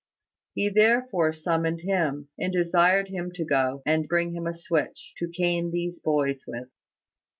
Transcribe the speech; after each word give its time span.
He 0.55 0.67
therefore 0.69 1.31
summoned 1.31 1.81
him, 1.81 2.29
and 2.39 2.51
desired 2.51 3.09
him 3.09 3.29
to 3.35 3.45
go, 3.45 3.83
and 3.85 4.07
bring 4.07 4.33
him 4.35 4.47
a 4.47 4.53
switch, 4.55 5.13
to 5.19 5.29
cane 5.29 5.69
these 5.69 5.99
boys 5.99 6.43
with. 6.47 6.69